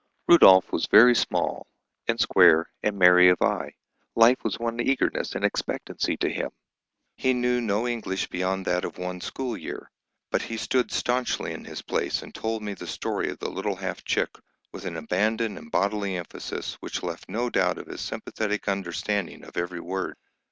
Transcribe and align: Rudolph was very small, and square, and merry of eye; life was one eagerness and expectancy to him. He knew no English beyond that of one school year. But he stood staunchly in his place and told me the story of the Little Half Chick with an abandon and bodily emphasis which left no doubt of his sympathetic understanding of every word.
Rudolph 0.27 0.71
was 0.71 0.87
very 0.87 1.13
small, 1.15 1.67
and 2.07 2.19
square, 2.19 2.67
and 2.81 2.97
merry 2.97 3.29
of 3.29 3.39
eye; 3.43 3.73
life 4.15 4.43
was 4.43 4.57
one 4.57 4.79
eagerness 4.79 5.35
and 5.35 5.45
expectancy 5.45 6.17
to 6.17 6.27
him. 6.27 6.49
He 7.17 7.33
knew 7.33 7.61
no 7.61 7.87
English 7.87 8.25
beyond 8.25 8.65
that 8.65 8.83
of 8.83 8.97
one 8.97 9.21
school 9.21 9.55
year. 9.55 9.91
But 10.31 10.41
he 10.41 10.57
stood 10.57 10.89
staunchly 10.91 11.53
in 11.53 11.65
his 11.65 11.83
place 11.83 12.23
and 12.23 12.33
told 12.33 12.63
me 12.63 12.73
the 12.73 12.87
story 12.87 13.29
of 13.29 13.37
the 13.37 13.51
Little 13.51 13.75
Half 13.75 14.03
Chick 14.03 14.35
with 14.71 14.85
an 14.85 14.97
abandon 14.97 15.55
and 15.55 15.69
bodily 15.69 16.15
emphasis 16.17 16.77
which 16.79 17.03
left 17.03 17.29
no 17.29 17.51
doubt 17.51 17.77
of 17.77 17.85
his 17.85 18.01
sympathetic 18.01 18.67
understanding 18.67 19.43
of 19.43 19.55
every 19.55 19.81
word. 19.81 20.15